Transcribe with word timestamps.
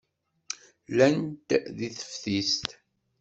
Llant 0.91 1.37
deg 1.49 1.63
teftist. 1.99 2.67